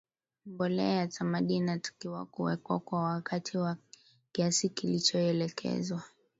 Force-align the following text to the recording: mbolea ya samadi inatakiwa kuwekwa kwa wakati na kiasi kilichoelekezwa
mbolea 0.45 0.95
ya 0.95 1.11
samadi 1.11 1.55
inatakiwa 1.55 2.25
kuwekwa 2.25 2.79
kwa 2.79 3.01
wakati 3.03 3.57
na 3.57 3.77
kiasi 4.31 4.69
kilichoelekezwa 4.69 6.03